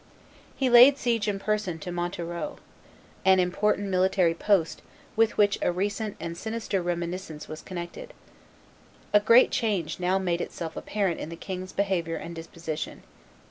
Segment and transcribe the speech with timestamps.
[0.57, 2.57] He laid siege in person to Montereau,
[3.23, 4.81] an important military post
[5.15, 8.11] with which a recent and sinister reminiscence was connected.
[9.13, 13.03] A great change now made itself apparent in the king's behavior and disposition.